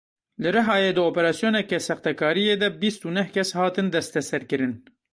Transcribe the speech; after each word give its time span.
Li 0.41 0.49
Rihayê 0.55 0.91
di 0.97 1.01
operasyoneke 1.09 1.77
sextekariyê 1.87 2.55
de 2.61 2.69
bîst 2.81 3.01
û 3.07 3.09
neh 3.17 3.29
kes 3.35 3.49
hatin 3.57 3.87
desteserkirin. 3.95 4.73